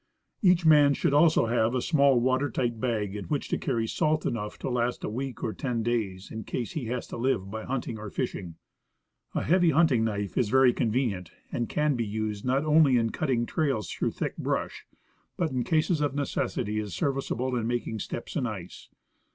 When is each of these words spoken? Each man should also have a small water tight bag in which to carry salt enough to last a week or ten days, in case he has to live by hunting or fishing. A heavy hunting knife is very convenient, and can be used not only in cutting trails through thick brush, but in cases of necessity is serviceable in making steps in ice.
Each 0.41 0.65
man 0.65 0.95
should 0.95 1.13
also 1.13 1.45
have 1.45 1.75
a 1.75 1.79
small 1.81 2.19
water 2.19 2.49
tight 2.49 2.79
bag 2.79 3.15
in 3.15 3.25
which 3.25 3.49
to 3.49 3.59
carry 3.59 3.85
salt 3.85 4.25
enough 4.25 4.57
to 4.57 4.69
last 4.71 5.03
a 5.03 5.09
week 5.09 5.43
or 5.43 5.53
ten 5.53 5.83
days, 5.83 6.31
in 6.31 6.43
case 6.43 6.71
he 6.71 6.85
has 6.85 7.05
to 7.09 7.17
live 7.17 7.51
by 7.51 7.65
hunting 7.65 7.99
or 7.99 8.09
fishing. 8.09 8.55
A 9.35 9.43
heavy 9.43 9.69
hunting 9.69 10.03
knife 10.03 10.39
is 10.39 10.49
very 10.49 10.73
convenient, 10.73 11.29
and 11.51 11.69
can 11.69 11.95
be 11.95 12.03
used 12.03 12.43
not 12.43 12.65
only 12.65 12.97
in 12.97 13.11
cutting 13.11 13.45
trails 13.45 13.91
through 13.91 14.13
thick 14.13 14.35
brush, 14.37 14.87
but 15.37 15.51
in 15.51 15.63
cases 15.63 16.01
of 16.01 16.15
necessity 16.15 16.79
is 16.79 16.95
serviceable 16.95 17.55
in 17.55 17.67
making 17.67 17.99
steps 17.99 18.35
in 18.35 18.47
ice. 18.47 18.89